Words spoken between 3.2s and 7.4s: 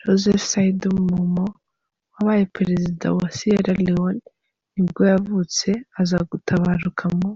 wa Sierra Leone nibwo yavutse, aza gutabaruka mu.